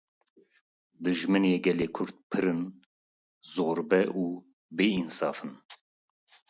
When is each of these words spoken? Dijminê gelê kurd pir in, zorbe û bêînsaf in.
Dijminê 1.03 1.53
gelê 1.65 1.87
kurd 1.95 2.17
pir 2.29 2.45
in, 2.51 2.61
zorbe 3.53 4.01
û 4.21 4.23
bêînsaf 4.77 5.37
in. 5.45 5.53